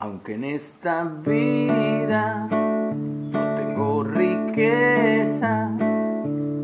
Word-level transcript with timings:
Aunque 0.00 0.34
en 0.34 0.44
esta 0.44 1.02
vida 1.26 2.46
no 2.48 3.56
tengo 3.56 4.04
riquezas, 4.04 5.72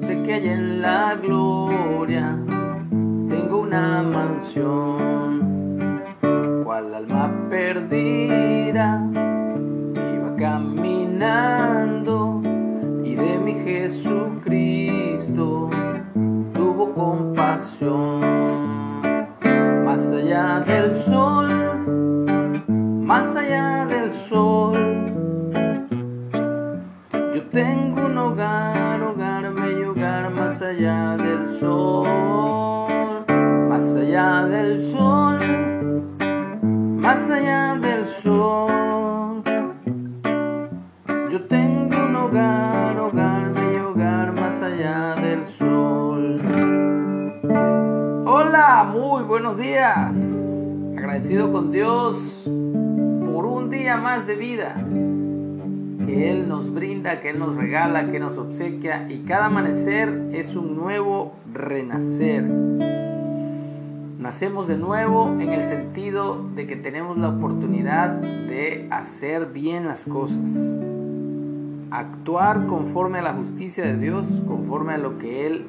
sé 0.07 0.23
que 0.23 0.35
hay 0.35 0.49
en 0.51 0.81
la 0.81 1.17
gloria 1.17 2.39
tengo 3.29 3.63
una 3.63 4.05
mansión, 4.05 5.81
cual 6.63 6.95
alma 6.95 7.29
perdida 7.51 9.05
iba 10.15 10.37
caminando 10.37 12.41
y 13.03 13.17
de 13.17 13.39
mi 13.39 13.55
Jesucristo 13.55 14.44
más 37.01 37.29
allá 37.31 37.75
del 37.81 38.07
sol. 38.07 39.43
Yo 41.31 41.43
tengo 41.47 41.97
un 42.07 42.17
hogar, 42.17 42.99
hogar, 42.99 43.53
bello 43.53 43.91
hogar, 43.91 44.33
más 44.41 44.63
allá 44.63 45.15
del 45.17 45.47
sol. 45.47 46.41
Hola, 48.27 48.89
muy 48.93 49.25
buenos 49.25 49.57
días. 49.59 50.13
Agradecido 50.97 51.51
con 51.51 51.73
Dios 51.73 52.45
por 52.47 53.47
un 53.47 53.71
día 53.71 53.97
más 53.97 54.27
de 54.27 54.37
vida 54.37 54.77
que 56.07 56.31
Él 56.31 56.49
nos 56.49 56.73
brinda, 56.73 57.21
que 57.21 57.31
Él 57.31 57.39
nos 57.39 57.57
regala, 57.57 58.11
que 58.11 58.21
nos 58.21 58.39
obsequia 58.39 59.07
y 59.09 59.25
cada 59.25 59.47
amanecer 59.47 60.29
es 60.33 60.55
un 60.55 60.77
nuevo 60.77 61.33
renacer. 61.53 62.45
Nacemos 64.25 64.67
de 64.67 64.79
nuevo 64.79 65.29
en 65.39 65.51
el 65.51 65.65
sentido 65.65 66.43
de 66.57 66.67
que 66.67 66.77
tenemos 66.77 67.19
la 67.19 67.29
oportunidad 67.29 68.09
de 68.09 68.89
hacer 68.91 69.53
bien 69.53 69.87
las 69.87 70.07
cosas, 70.07 70.79
actuar 71.91 72.65
conforme 72.65 73.19
a 73.19 73.23
la 73.23 73.35
justicia 73.35 73.85
de 73.85 73.99
Dios, 73.99 74.27
conforme 74.49 74.95
a 74.95 74.97
lo 74.97 75.19
que 75.19 75.47
Él 75.47 75.67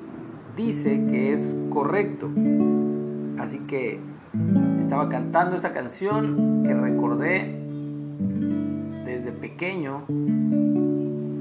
dice 0.56 1.04
que 1.12 1.34
es 1.34 1.54
correcto. 1.70 2.30
Así 3.38 3.60
que 3.68 4.00
estaba 4.82 5.10
cantando 5.10 5.58
esta 5.58 5.74
canción 5.74 6.64
que 6.66 6.74
recordé 6.74 7.60
desde 9.04 9.34
pequeño. 9.34 10.06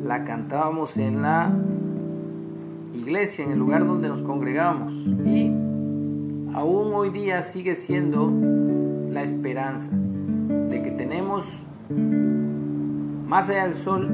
La 0.03 0.25
cantábamos 0.25 0.97
en 0.97 1.23
la 1.23 1.55
iglesia, 2.93 3.45
en 3.45 3.53
el 3.53 3.59
lugar 3.61 3.87
donde 3.87 4.09
nos 4.09 4.21
congregamos. 4.23 4.93
Y 4.93 5.64
aún 6.55 6.95
hoy 6.95 7.11
día 7.11 7.43
sigue 7.43 7.75
siendo 7.75 8.31
la 9.11 9.23
esperanza 9.23 9.91
de 9.93 10.83
que 10.83 10.93
tenemos 10.93 11.45
más 13.27 13.49
allá 13.49 13.65
del 13.65 13.75
sol 13.75 14.09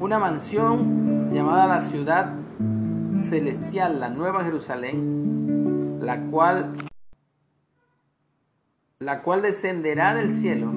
una 0.00 0.18
mansión 0.18 1.30
llamada 1.32 1.66
la 1.66 1.80
ciudad 1.80 2.34
celestial, 3.14 4.00
la 4.00 4.10
Nueva 4.10 4.44
Jerusalén, 4.44 5.98
la 6.00 6.22
cual 6.22 6.76
la 8.98 9.22
cual 9.22 9.42
descenderá 9.42 10.14
del 10.14 10.32
cielo 10.32 10.72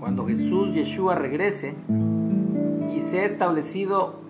cuando 0.00 0.26
Jesús 0.26 0.72
Yeshua 0.72 1.16
regrese 1.16 1.74
y 2.94 3.00
sea 3.00 3.24
establecido 3.24 4.20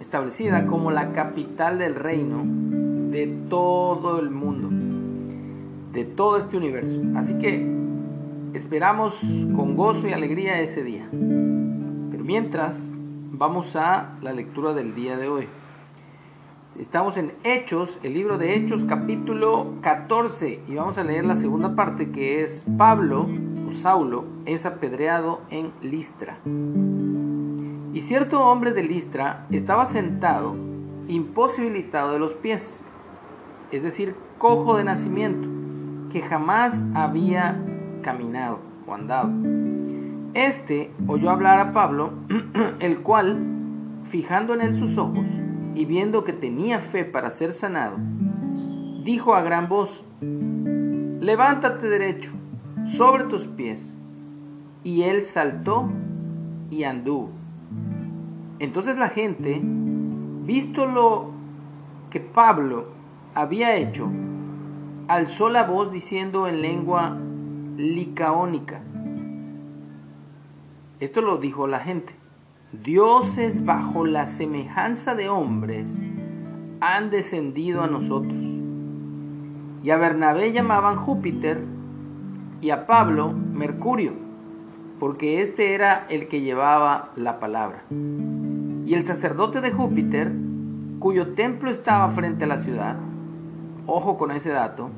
establecida 0.00 0.66
como 0.66 0.90
la 0.90 1.12
capital 1.12 1.78
del 1.78 1.94
reino 1.94 2.89
de 3.10 3.26
todo 3.48 4.20
el 4.20 4.30
mundo, 4.30 4.68
de 5.92 6.04
todo 6.04 6.36
este 6.36 6.56
universo. 6.56 7.00
Así 7.16 7.36
que 7.38 7.66
esperamos 8.54 9.18
con 9.56 9.76
gozo 9.76 10.08
y 10.08 10.12
alegría 10.12 10.60
ese 10.60 10.84
día. 10.84 11.08
Pero 11.10 12.24
mientras 12.24 12.90
vamos 13.40 13.74
a 13.74 14.18
la 14.20 14.32
lectura 14.32 14.74
del 14.74 14.94
día 14.94 15.16
de 15.16 15.28
hoy. 15.28 15.48
Estamos 16.78 17.16
en 17.16 17.32
Hechos, 17.42 17.98
el 18.02 18.14
libro 18.14 18.38
de 18.38 18.54
Hechos 18.54 18.84
capítulo 18.84 19.74
14 19.80 20.60
y 20.68 20.74
vamos 20.74 20.98
a 20.98 21.04
leer 21.04 21.24
la 21.24 21.36
segunda 21.36 21.74
parte 21.74 22.10
que 22.10 22.42
es 22.42 22.64
Pablo 22.78 23.26
o 23.68 23.72
Saulo 23.72 24.24
es 24.46 24.66
apedreado 24.66 25.40
en 25.50 25.72
Listra. 25.82 26.38
Y 27.92 28.00
cierto 28.02 28.44
hombre 28.46 28.72
de 28.72 28.82
Listra 28.82 29.46
estaba 29.50 29.84
sentado, 29.84 30.54
imposibilitado 31.08 32.12
de 32.12 32.18
los 32.18 32.34
pies, 32.34 32.80
es 33.70 33.82
decir, 33.82 34.14
cojo 34.38 34.76
de 34.76 34.84
nacimiento, 34.84 35.48
que 36.10 36.22
jamás 36.22 36.82
había 36.94 37.62
caminado 38.02 38.58
o 38.86 38.94
andado. 38.94 39.30
Este 40.34 40.90
oyó 41.06 41.30
hablar 41.30 41.58
a 41.60 41.72
Pablo, 41.72 42.12
el 42.80 43.00
cual, 43.00 43.40
fijando 44.04 44.54
en 44.54 44.60
él 44.60 44.74
sus 44.74 44.98
ojos 44.98 45.26
y 45.74 45.84
viendo 45.84 46.24
que 46.24 46.32
tenía 46.32 46.80
fe 46.80 47.04
para 47.04 47.30
ser 47.30 47.52
sanado, 47.52 47.96
dijo 49.04 49.34
a 49.34 49.42
gran 49.42 49.68
voz, 49.68 50.04
levántate 50.20 51.88
derecho, 51.88 52.32
sobre 52.86 53.24
tus 53.24 53.46
pies. 53.46 53.96
Y 54.82 55.02
él 55.02 55.22
saltó 55.22 55.90
y 56.70 56.84
anduvo. 56.84 57.30
Entonces 58.58 58.96
la 58.96 59.08
gente, 59.08 59.60
visto 59.62 60.86
lo 60.86 61.30
que 62.10 62.20
Pablo 62.20 62.99
había 63.34 63.76
hecho, 63.76 64.08
alzó 65.08 65.48
la 65.48 65.64
voz 65.64 65.90
diciendo 65.90 66.46
en 66.46 66.62
lengua 66.62 67.16
licaónica, 67.76 68.82
esto 71.00 71.22
lo 71.22 71.38
dijo 71.38 71.66
la 71.66 71.80
gente. 71.80 72.14
Dioses 72.72 73.64
bajo 73.64 74.04
la 74.04 74.26
semejanza 74.26 75.14
de 75.14 75.30
hombres 75.30 75.88
han 76.80 77.10
descendido 77.10 77.82
a 77.82 77.86
nosotros. 77.86 78.38
Y 79.82 79.90
a 79.90 79.96
Bernabé 79.96 80.52
llamaban 80.52 80.96
Júpiter 80.96 81.64
y 82.60 82.68
a 82.68 82.86
Pablo 82.86 83.32
Mercurio, 83.32 84.12
porque 84.98 85.40
este 85.40 85.74
era 85.74 86.06
el 86.10 86.28
que 86.28 86.42
llevaba 86.42 87.10
la 87.16 87.40
palabra. 87.40 87.84
Y 87.88 88.92
el 88.92 89.04
sacerdote 89.04 89.62
de 89.62 89.72
Júpiter, 89.72 90.30
cuyo 90.98 91.28
templo 91.28 91.70
estaba 91.70 92.10
frente 92.10 92.44
a 92.44 92.48
la 92.48 92.58
ciudad, 92.58 92.98
ojo 93.92 94.16
con 94.16 94.30
ese 94.30 94.50
dato, 94.50 94.90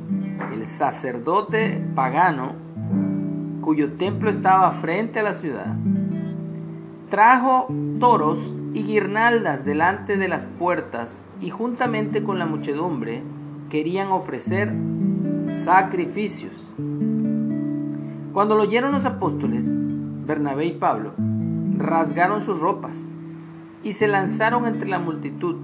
el 0.53 0.67
sacerdote 0.67 1.83
pagano, 1.95 2.53
cuyo 3.63 3.93
templo 3.93 4.31
estaba 4.31 4.71
frente 4.73 5.21
a 5.21 5.23
la 5.23 5.33
ciudad, 5.33 5.77
trajo 7.09 7.69
toros 7.99 8.39
y 8.75 8.85
guirnaldas 8.85 9.65
delante 9.65 10.17
de 10.17 10.29
las 10.29 10.47
puertas 10.47 11.27
y 11.41 11.51
juntamente 11.51 12.23
con 12.23 12.39
la 12.39 12.47
muchedumbre 12.47 13.23
querían 13.71 14.09
ofrecer 14.09 14.73
sacrificios. 15.65 16.53
Cuando 18.33 18.57
lo 18.57 18.63
oyeron 18.63 18.93
los 18.93 19.05
apóstoles, 19.05 19.65
Bernabé 19.67 20.67
y 20.67 20.73
Pablo, 20.73 21.13
rasgaron 21.77 22.43
sus 22.43 22.61
ropas 22.61 22.97
y 23.83 23.95
se 23.95 24.09
lanzaron 24.09 24.67
entre 24.67 24.89
la 24.89 24.99
multitud, 24.99 25.57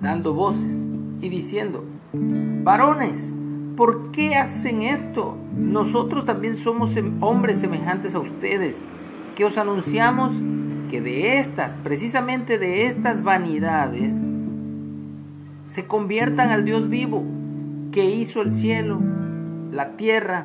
dando 0.00 0.34
voces 0.34 0.86
y 1.20 1.28
diciendo, 1.28 1.84
varones, 2.14 3.34
¿por 3.76 4.10
qué 4.10 4.34
hacen 4.34 4.82
esto? 4.82 5.36
Nosotros 5.56 6.24
también 6.24 6.56
somos 6.56 6.94
hombres 7.20 7.58
semejantes 7.58 8.14
a 8.14 8.20
ustedes, 8.20 8.82
que 9.36 9.44
os 9.44 9.58
anunciamos 9.58 10.32
que 10.90 11.00
de 11.00 11.38
estas, 11.38 11.76
precisamente 11.78 12.58
de 12.58 12.86
estas 12.86 13.22
vanidades, 13.22 14.14
se 15.66 15.86
conviertan 15.86 16.50
al 16.50 16.64
Dios 16.64 16.88
vivo 16.88 17.24
que 17.90 18.10
hizo 18.10 18.42
el 18.42 18.52
cielo, 18.52 19.00
la 19.70 19.96
tierra, 19.96 20.44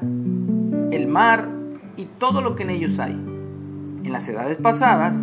el 0.91 1.07
mar 1.07 1.49
y 1.97 2.05
todo 2.05 2.41
lo 2.41 2.55
que 2.55 2.63
en 2.63 2.71
ellos 2.71 2.97
hay. 2.99 3.13
En 4.03 4.11
las 4.11 4.27
edades 4.27 4.57
pasadas, 4.57 5.17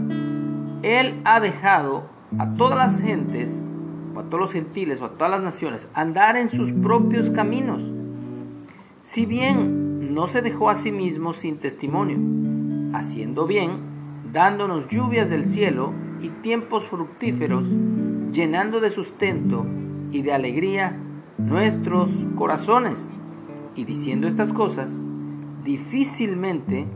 Él 0.82 1.20
ha 1.24 1.40
dejado 1.40 2.08
a 2.38 2.54
todas 2.54 2.78
las 2.78 3.00
gentes, 3.00 3.62
a 4.20 4.24
todos 4.24 4.40
los 4.40 4.52
gentiles, 4.52 5.00
o 5.00 5.06
a 5.06 5.10
todas 5.10 5.30
las 5.30 5.42
naciones, 5.42 5.88
andar 5.94 6.36
en 6.36 6.48
sus 6.48 6.72
propios 6.72 7.30
caminos. 7.30 7.82
Si 9.02 9.26
bien 9.26 10.14
no 10.14 10.26
se 10.26 10.42
dejó 10.42 10.70
a 10.70 10.74
sí 10.74 10.90
mismo 10.92 11.32
sin 11.32 11.58
testimonio, 11.58 12.18
haciendo 12.96 13.46
bien, 13.46 13.72
dándonos 14.32 14.88
lluvias 14.88 15.30
del 15.30 15.46
cielo 15.46 15.92
y 16.20 16.28
tiempos 16.28 16.86
fructíferos, 16.86 17.66
llenando 18.32 18.80
de 18.80 18.90
sustento 18.90 19.66
y 20.10 20.22
de 20.22 20.32
alegría 20.32 20.96
nuestros 21.38 22.10
corazones. 22.36 23.08
Y 23.74 23.84
diciendo 23.84 24.26
estas 24.26 24.52
cosas, 24.52 24.92
difícilmente 25.64 26.86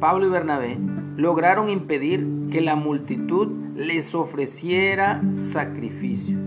Pablo 0.00 0.26
y 0.26 0.30
Bernabé 0.30 0.78
lograron 1.16 1.68
impedir 1.68 2.26
que 2.50 2.60
la 2.60 2.76
multitud 2.76 3.48
les 3.76 4.14
ofreciera 4.14 5.22
sacrificio. 5.34 6.39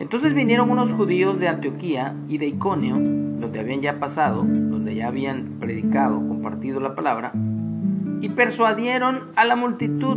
Entonces 0.00 0.34
vinieron 0.34 0.70
unos 0.70 0.92
judíos 0.92 1.38
de 1.38 1.48
Antioquía 1.48 2.14
y 2.28 2.38
de 2.38 2.46
Iconio, 2.46 2.94
donde 2.94 3.60
habían 3.60 3.80
ya 3.80 4.00
pasado, 4.00 4.42
donde 4.42 4.94
ya 4.94 5.08
habían 5.08 5.56
predicado, 5.60 6.16
compartido 6.16 6.80
la 6.80 6.94
palabra, 6.94 7.32
y 8.20 8.28
persuadieron 8.30 9.24
a 9.36 9.44
la 9.44 9.56
multitud. 9.56 10.16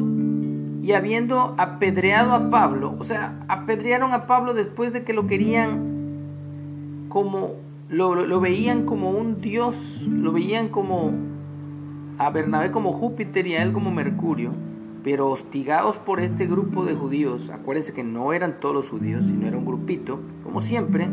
Y 0.81 0.94
habiendo 0.94 1.53
apedreado 1.57 2.33
a 2.33 2.50
Pablo, 2.50 2.95
o 2.97 3.03
sea, 3.03 3.33
apedrearon 3.50 4.13
a 4.13 4.25
Pablo 4.25 4.53
después 4.53 4.94
de 4.94 5.03
que 5.03 5.12
lo 5.12 5.27
querían 5.27 5.88
como, 7.09 7.56
lo, 7.89 8.39
veían 8.39 8.85
como 8.85 9.12
un 9.12 9.41
dios, 9.41 9.75
lo 10.07 10.31
veían 10.31 10.69
como 10.69 11.12
a 12.18 12.29
Bernabé 12.29 12.71
como 12.71 12.94
Júpiter 12.94 13.45
y 13.47 13.56
a 13.56 13.63
él 13.63 13.74
como 13.74 13.91
Mercurio, 13.91 14.51
pero 15.04 15.30
hostigados 15.30 15.98
por 15.98 16.20
este 16.20 16.48
grupo 16.48 16.86
de 16.86 16.96
judíos, 16.96 17.50
acuérdense 17.50 17.94
que 17.94 18.04
no 18.04 18.34
eran 18.34 18.60
todos 18.60 18.76
los 18.76 18.90
judíos, 18.90 19.24
sino 19.24 19.48
era 19.48 19.58
un 19.58 19.66
grupito, 19.66 20.20
como 20.44 20.62
siempre, 20.62 21.08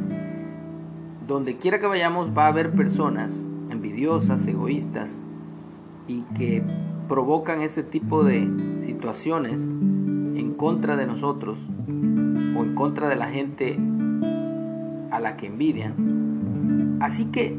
donde 1.26 1.56
quiera 1.56 1.78
que 1.80 1.86
vayamos 1.86 2.36
va 2.36 2.46
a 2.46 2.48
haber 2.48 2.72
personas 2.72 3.48
envidiosas, 3.70 4.46
egoístas, 4.46 5.16
y 6.06 6.22
que 6.36 6.62
provocan 7.08 7.62
ese 7.62 7.82
tipo 7.82 8.24
de 8.24 8.48
situaciones 8.76 9.60
en 9.60 10.54
contra 10.54 10.96
de 10.96 11.06
nosotros 11.06 11.58
o 11.88 12.62
en 12.62 12.74
contra 12.74 13.08
de 13.08 13.16
la 13.16 13.28
gente 13.28 13.78
a 15.10 15.20
la 15.20 15.36
que 15.36 15.46
envidian. 15.46 16.98
Así 17.00 17.26
que 17.26 17.56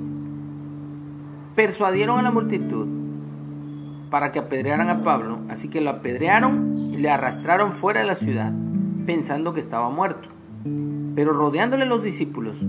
persuadieron 1.56 2.20
a 2.20 2.22
la 2.22 2.32
multitud 2.32 3.05
para 4.16 4.32
que 4.32 4.40
apedrearan 4.40 4.90
a 4.90 5.04
Pablo, 5.04 5.40
así 5.50 5.68
que 5.68 5.82
lo 5.82 5.90
apedrearon 5.90 6.78
y 6.90 6.96
le 6.96 7.10
arrastraron 7.10 7.74
fuera 7.74 8.00
de 8.00 8.06
la 8.06 8.16
ciudad, 8.16 8.54
pensando 9.06 9.54
que 9.54 9.60
estaba 9.60 9.90
muerto. 9.90 10.30
Pero 11.16 11.34
rodeándole 11.34 11.86
los 11.86 12.02
discípulos, 12.02 12.64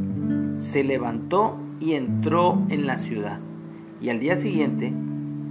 se 0.59 0.83
levantó 0.83 1.57
y 1.79 1.93
entró 1.93 2.61
en 2.69 2.89
la 2.89 2.99
ciudad. 2.99 3.39
Y 4.01 4.09
al 4.09 4.19
día 4.19 4.35
siguiente 4.35 4.93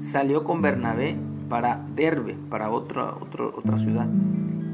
salió 0.01 0.43
con 0.43 0.61
Bernabé 0.61 1.15
para 1.47 1.85
Derbe, 1.95 2.35
para 2.49 2.71
otra, 2.71 3.13
otra 3.15 3.77
ciudad. 3.77 4.09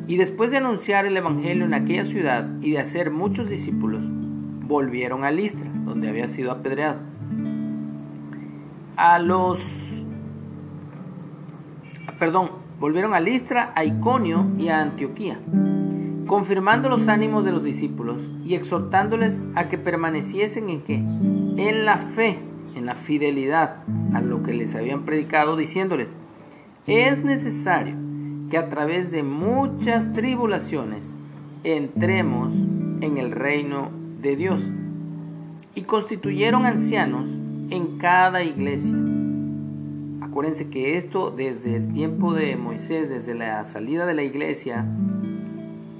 Y 0.07 0.17
después 0.17 0.49
de 0.49 0.57
anunciar 0.57 1.05
el 1.05 1.15
Evangelio 1.15 1.65
en 1.65 1.75
aquella 1.75 2.05
ciudad 2.05 2.49
y 2.61 2.71
de 2.71 2.79
hacer 2.79 3.11
muchos 3.11 3.47
discípulos, 3.47 4.03
volvieron 4.65 5.23
a 5.23 5.29
Listra, 5.29 5.69
donde 5.85 6.09
había 6.09 6.27
sido 6.27 6.51
apedreado. 6.51 6.97
A 8.95 9.19
los... 9.19 9.80
Perdón, 12.19 12.49
volvieron 12.79 13.13
a 13.13 13.19
Listra, 13.19 13.73
a 13.75 13.83
Iconio 13.83 14.47
y 14.57 14.69
a 14.69 14.81
Antioquía, 14.81 15.39
confirmando 16.27 16.89
los 16.89 17.07
ánimos 17.07 17.45
de 17.45 17.51
los 17.51 17.63
discípulos 17.63 18.21
y 18.43 18.55
exhortándoles 18.55 19.43
a 19.55 19.69
que 19.69 19.77
permaneciesen 19.77 20.69
en 20.69 20.81
qué? 20.81 20.95
En 20.95 21.85
la 21.85 21.97
fe 21.97 22.39
en 22.75 22.85
la 22.85 22.95
fidelidad 22.95 23.83
a 24.13 24.21
lo 24.21 24.43
que 24.43 24.53
les 24.53 24.75
habían 24.75 25.03
predicado, 25.03 25.55
diciéndoles, 25.55 26.15
es 26.87 27.23
necesario 27.23 27.95
que 28.49 28.57
a 28.57 28.69
través 28.69 29.11
de 29.11 29.23
muchas 29.23 30.11
tribulaciones 30.13 31.15
entremos 31.63 32.53
en 33.01 33.17
el 33.17 33.31
reino 33.31 33.89
de 34.21 34.35
Dios. 34.35 34.61
Y 35.73 35.83
constituyeron 35.83 36.65
ancianos 36.65 37.29
en 37.69 37.97
cada 37.97 38.43
iglesia. 38.43 38.95
Acuérdense 40.41 40.71
que 40.71 40.97
esto 40.97 41.29
desde 41.29 41.75
el 41.75 41.93
tiempo 41.93 42.33
de 42.33 42.55
Moisés, 42.55 43.09
desde 43.09 43.35
la 43.35 43.63
salida 43.63 44.07
de 44.07 44.15
la 44.15 44.23
iglesia 44.23 44.87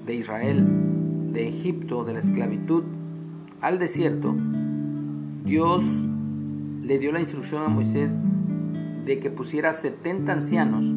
de 0.08 0.16
Israel, 0.16 0.66
de 1.32 1.48
Egipto, 1.48 2.04
de 2.04 2.14
la 2.14 2.20
esclavitud 2.22 2.84
al 3.62 3.78
desierto, 3.78 4.36
Dios 5.46 5.84
le 6.82 6.98
dio 6.98 7.12
la 7.12 7.20
instrucción 7.20 7.62
a 7.62 7.68
Moisés 7.68 8.18
de 9.06 9.20
que 9.20 9.30
pusiera 9.30 9.74
70 9.74 10.32
ancianos 10.32 10.88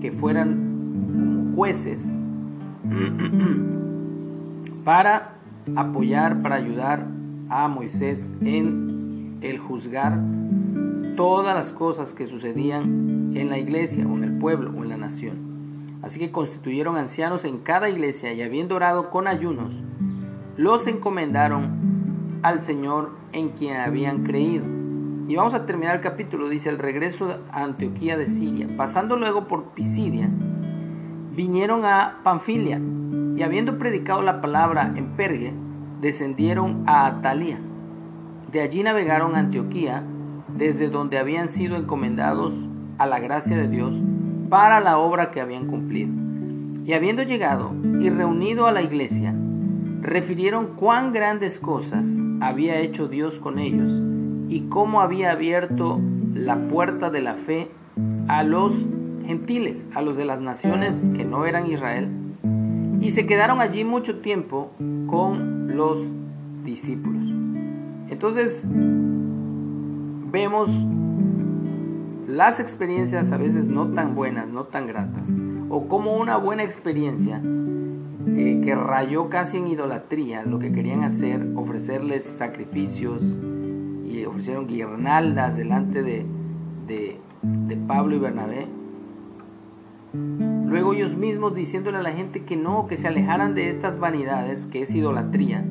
que 0.00 0.12
fueran 0.12 1.52
jueces 1.56 2.12
para 4.84 5.32
apoyar, 5.74 6.42
para 6.42 6.54
ayudar 6.54 7.08
a 7.48 7.66
Moisés 7.66 8.32
en 8.40 9.38
el 9.40 9.58
juzgar 9.58 10.16
todas 11.16 11.54
las 11.54 11.72
cosas 11.72 12.12
que 12.12 12.26
sucedían 12.26 13.32
en 13.34 13.50
la 13.50 13.58
iglesia 13.58 14.06
o 14.06 14.16
en 14.16 14.24
el 14.24 14.38
pueblo 14.38 14.72
o 14.76 14.82
en 14.82 14.88
la 14.88 14.96
nación. 14.96 15.98
Así 16.02 16.18
que 16.18 16.30
constituyeron 16.30 16.96
ancianos 16.96 17.44
en 17.44 17.58
cada 17.58 17.88
iglesia 17.88 18.32
y 18.32 18.42
habiendo 18.42 18.76
orado 18.76 19.10
con 19.10 19.26
ayunos, 19.26 19.74
los 20.56 20.86
encomendaron 20.86 22.40
al 22.42 22.60
Señor 22.60 23.12
en 23.32 23.50
quien 23.50 23.76
habían 23.78 24.24
creído 24.24 24.84
y 25.26 25.36
vamos 25.36 25.54
a 25.54 25.64
terminar 25.64 25.96
el 25.96 26.00
capítulo, 26.02 26.50
dice 26.50 26.68
el 26.68 26.78
regreso 26.78 27.38
a 27.50 27.64
Antioquía 27.64 28.18
de 28.18 28.26
Siria. 28.26 28.66
Pasando 28.76 29.16
luego 29.16 29.48
por 29.48 29.70
Pisidia, 29.70 30.28
vinieron 31.34 31.86
a 31.86 32.18
Panfilia 32.22 32.78
y 33.34 33.42
habiendo 33.42 33.78
predicado 33.78 34.20
la 34.20 34.42
palabra 34.42 34.92
en 34.94 35.16
Pergue, 35.16 35.54
descendieron 36.02 36.84
a 36.86 37.06
Atalia. 37.06 37.58
De 38.52 38.60
allí 38.60 38.82
navegaron 38.82 39.34
a 39.34 39.38
Antioquía, 39.38 40.04
desde 40.56 40.88
donde 40.88 41.18
habían 41.18 41.48
sido 41.48 41.76
encomendados 41.76 42.52
a 42.98 43.06
la 43.06 43.18
gracia 43.18 43.56
de 43.56 43.68
Dios 43.68 43.94
para 44.48 44.80
la 44.80 44.98
obra 44.98 45.30
que 45.30 45.40
habían 45.40 45.66
cumplido. 45.66 46.12
Y 46.84 46.92
habiendo 46.92 47.22
llegado 47.22 47.72
y 48.00 48.10
reunido 48.10 48.66
a 48.66 48.72
la 48.72 48.82
iglesia, 48.82 49.34
refirieron 50.00 50.74
cuán 50.76 51.12
grandes 51.12 51.58
cosas 51.58 52.06
había 52.40 52.78
hecho 52.78 53.08
Dios 53.08 53.38
con 53.38 53.58
ellos 53.58 53.90
y 54.48 54.68
cómo 54.68 55.00
había 55.00 55.32
abierto 55.32 56.00
la 56.34 56.68
puerta 56.68 57.10
de 57.10 57.22
la 57.22 57.34
fe 57.34 57.68
a 58.28 58.42
los 58.42 58.74
gentiles, 59.26 59.86
a 59.94 60.02
los 60.02 60.16
de 60.16 60.26
las 60.26 60.40
naciones 60.40 61.10
que 61.16 61.24
no 61.24 61.46
eran 61.46 61.70
Israel, 61.70 62.08
y 63.00 63.12
se 63.12 63.26
quedaron 63.26 63.60
allí 63.60 63.84
mucho 63.84 64.18
tiempo 64.18 64.70
con 65.06 65.76
los 65.76 65.98
discípulos. 66.64 67.22
Entonces, 68.10 68.68
vemos 70.34 70.68
las 72.26 72.58
experiencias 72.58 73.30
a 73.30 73.36
veces 73.36 73.68
no 73.68 73.86
tan 73.92 74.16
buenas, 74.16 74.48
no 74.48 74.64
tan 74.64 74.88
gratas, 74.88 75.28
o 75.68 75.86
como 75.86 76.16
una 76.16 76.36
buena 76.38 76.64
experiencia 76.64 77.40
eh, 78.26 78.60
que 78.64 78.74
rayó 78.74 79.28
casi 79.28 79.58
en 79.58 79.68
idolatría, 79.68 80.42
lo 80.42 80.58
que 80.58 80.72
querían 80.72 81.04
hacer, 81.04 81.46
ofrecerles 81.54 82.24
sacrificios, 82.24 83.22
ofrecieron 84.26 84.66
guirnaldas 84.66 85.56
delante 85.56 86.02
de, 86.02 86.26
de, 86.88 87.76
Pablo 87.86 88.16
y 88.16 88.18
Bernabé. 88.18 88.66
Luego 90.12 90.94
ellos 90.94 91.14
mismos 91.16 91.54
diciéndole 91.54 91.98
a 91.98 92.02
la 92.02 92.12
gente 92.12 92.42
que 92.44 92.56
no, 92.56 92.88
que 92.88 92.96
se 92.96 93.06
alejaran 93.06 93.54
de 93.54 93.70
estas 93.70 94.00
vanidades, 94.00 94.66
que 94.66 94.82
es 94.82 94.92
idolatría, 94.92 95.64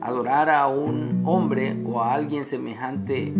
adorar 0.00 0.48
a 0.48 0.68
un 0.68 1.22
hombre 1.26 1.76
o 1.84 2.00
a 2.00 2.14
alguien 2.14 2.46
semejante 2.46 3.34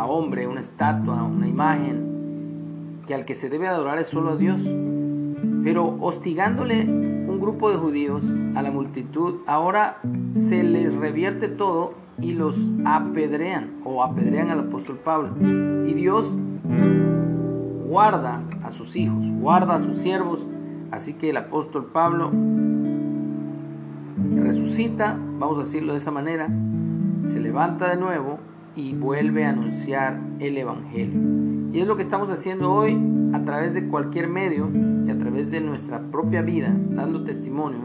a 0.00 0.06
hombre, 0.06 0.46
una 0.46 0.60
estatua, 0.60 1.22
una 1.24 1.46
imagen, 1.46 3.02
que 3.06 3.14
al 3.14 3.26
que 3.26 3.34
se 3.34 3.50
debe 3.50 3.68
adorar 3.68 3.98
es 3.98 4.06
solo 4.06 4.30
a 4.30 4.36
Dios. 4.36 4.62
Pero 5.62 5.98
hostigándole 6.00 6.84
un 6.84 7.38
grupo 7.38 7.70
de 7.70 7.76
judíos 7.76 8.24
a 8.54 8.62
la 8.62 8.70
multitud, 8.70 9.40
ahora 9.46 9.98
se 10.32 10.62
les 10.62 10.94
revierte 10.94 11.48
todo 11.48 11.92
y 12.18 12.32
los 12.32 12.56
apedrean 12.86 13.72
o 13.84 14.02
apedrean 14.02 14.48
al 14.48 14.60
apóstol 14.60 14.96
Pablo. 14.96 15.34
Y 15.86 15.92
Dios 15.92 16.34
guarda 17.86 18.40
a 18.62 18.70
sus 18.70 18.96
hijos, 18.96 19.22
guarda 19.38 19.74
a 19.74 19.80
sus 19.80 19.98
siervos. 19.98 20.46
Así 20.90 21.12
que 21.12 21.28
el 21.28 21.36
apóstol 21.36 21.90
Pablo 21.92 22.30
resucita, 24.36 25.18
vamos 25.38 25.58
a 25.58 25.60
decirlo 25.60 25.92
de 25.92 25.98
esa 25.98 26.10
manera, 26.10 26.48
se 27.26 27.38
levanta 27.38 27.90
de 27.90 27.96
nuevo 27.98 28.38
y 28.80 28.94
vuelve 28.94 29.44
a 29.44 29.50
anunciar 29.50 30.18
el 30.38 30.56
Evangelio. 30.56 31.20
Y 31.72 31.80
es 31.80 31.86
lo 31.86 31.96
que 31.96 32.02
estamos 32.02 32.30
haciendo 32.30 32.72
hoy 32.72 32.98
a 33.32 33.44
través 33.44 33.74
de 33.74 33.86
cualquier 33.86 34.28
medio 34.28 34.70
y 35.06 35.10
a 35.10 35.18
través 35.18 35.50
de 35.50 35.60
nuestra 35.60 36.00
propia 36.10 36.40
vida, 36.42 36.74
dando 36.90 37.22
testimonio 37.22 37.80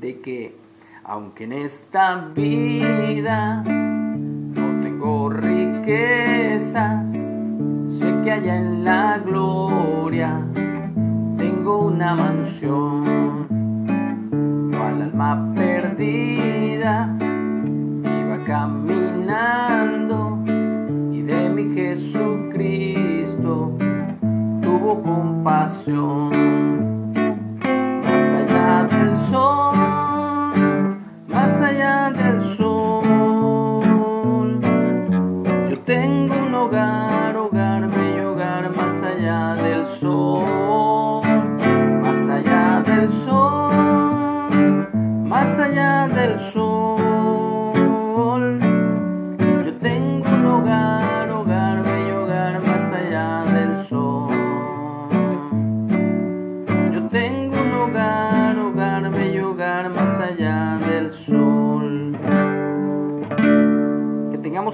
de 0.00 0.20
que 0.20 0.54
aunque 1.02 1.44
en 1.44 1.52
esta 1.52 2.28
vida 2.34 3.62
no 3.64 4.82
tengo 4.82 5.30
riquezas, 5.30 7.10
sé 7.10 8.14
que 8.22 8.30
allá 8.30 8.56
en 8.58 8.84
la 8.84 9.18
gloria 9.18 10.46
tengo 11.38 11.86
una 11.86 12.14
mansión. 12.14 13.17
Compasión. 25.08 26.30
Más 28.04 28.26
allá 28.40 28.84
del 28.92 29.16
sol, 29.30 30.98
más 31.28 31.60
allá 31.60 32.07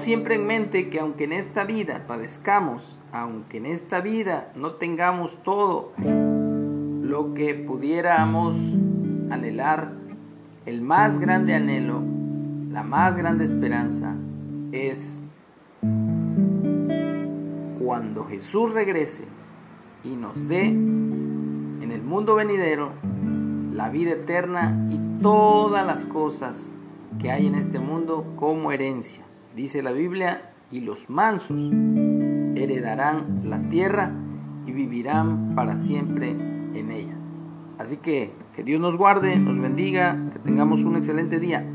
siempre 0.05 0.35
en 0.35 0.45
mente 0.45 0.89
que 0.91 0.99
aunque 0.99 1.23
en 1.23 1.33
esta 1.33 1.63
vida 1.63 2.05
padezcamos, 2.05 2.99
aunque 3.11 3.57
en 3.57 3.65
esta 3.65 4.01
vida 4.01 4.51
no 4.55 4.73
tengamos 4.73 5.41
todo 5.41 5.93
lo 5.97 7.33
que 7.33 7.55
pudiéramos 7.55 8.55
anhelar, 9.31 9.93
el 10.67 10.83
más 10.83 11.17
grande 11.17 11.55
anhelo, 11.55 12.03
la 12.69 12.83
más 12.83 13.17
grande 13.17 13.45
esperanza 13.45 14.15
es 14.71 15.23
cuando 17.83 18.25
Jesús 18.25 18.73
regrese 18.73 19.23
y 20.03 20.15
nos 20.15 20.47
dé 20.47 20.67
en 20.67 21.89
el 21.91 22.03
mundo 22.03 22.35
venidero 22.35 22.91
la 23.73 23.89
vida 23.89 24.11
eterna 24.11 24.87
y 24.91 24.99
todas 25.23 25.83
las 25.83 26.05
cosas 26.05 26.75
que 27.19 27.31
hay 27.31 27.47
en 27.47 27.55
este 27.55 27.79
mundo 27.79 28.35
como 28.37 28.71
herencia. 28.71 29.25
Dice 29.55 29.81
la 29.81 29.93
Biblia, 29.93 30.51
y 30.69 30.81
los 30.81 31.09
mansos 31.09 31.71
heredarán 32.55 33.41
la 33.45 33.69
tierra 33.69 34.11
y 34.65 34.73
vivirán 34.73 35.55
para 35.55 35.77
siempre 35.77 36.31
en 36.31 36.91
ella. 36.91 37.15
Así 37.77 37.97
que 37.97 38.33
que 38.53 38.63
Dios 38.63 38.81
nos 38.81 38.97
guarde, 38.97 39.37
nos 39.37 39.57
bendiga, 39.59 40.17
que 40.33 40.39
tengamos 40.39 40.83
un 40.83 40.97
excelente 40.97 41.39
día. 41.39 41.65